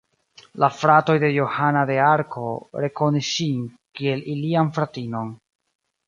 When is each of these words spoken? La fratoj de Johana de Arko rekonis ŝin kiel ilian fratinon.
La 0.61 0.67
fratoj 0.75 1.15
de 1.23 1.27
Johana 1.33 1.83
de 1.89 1.97
Arko 2.05 2.45
rekonis 2.85 3.29
ŝin 3.33 3.59
kiel 3.99 4.25
ilian 4.37 4.73
fratinon. 4.79 5.29